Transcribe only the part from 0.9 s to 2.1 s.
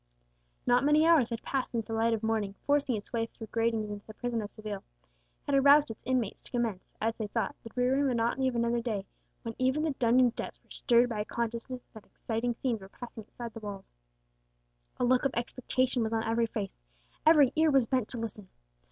hours had passed since the